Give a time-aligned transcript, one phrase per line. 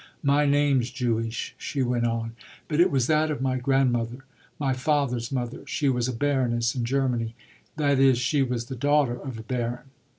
[0.23, 2.31] "My name's Jewish," she went on,
[2.67, 4.25] "but it was that of my grandmother,
[4.57, 5.61] my father's mother.
[5.67, 7.35] She was a baroness in Germany.
[7.77, 9.91] That is, she was the daughter of a baron."